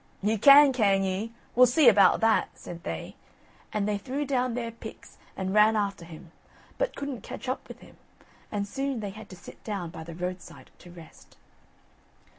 "Ye 0.23 0.39
can, 0.39 0.73
can 0.73 1.03
ye? 1.03 1.31
we'll 1.53 1.67
see 1.67 1.87
about 1.87 2.21
that?" 2.21 2.49
said 2.57 2.81
they; 2.81 3.15
and 3.71 3.87
they 3.87 3.99
threw 3.99 4.25
down 4.25 4.55
their 4.55 4.71
picks 4.71 5.19
and 5.37 5.53
ran 5.53 5.75
after 5.75 6.05
him, 6.05 6.31
but 6.79 6.95
couldn't 6.95 7.21
catch 7.21 7.47
up 7.47 7.67
with 7.67 7.81
him, 7.81 7.97
and 8.51 8.67
soon 8.67 8.99
they 8.99 9.11
had 9.11 9.29
to 9.29 9.35
sit 9.35 9.63
down 9.63 9.91
by 9.91 10.03
the 10.03 10.15
roadside 10.15 10.71
to 10.79 10.89
rest. 10.89 11.37